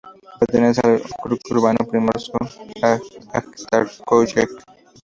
[0.39, 4.43] Pertenece al ókrug urbano Primorsko-Ajtarskoye.